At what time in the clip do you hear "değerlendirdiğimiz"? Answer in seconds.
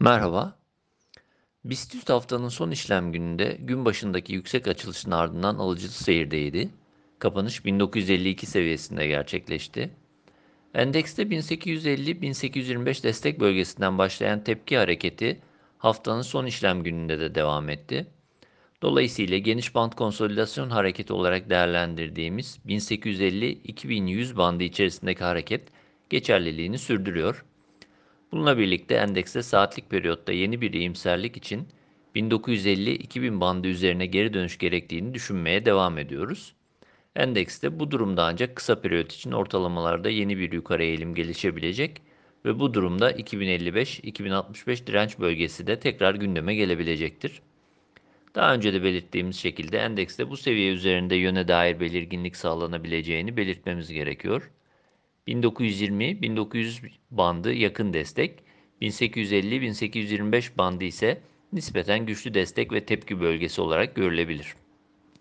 21.50-22.58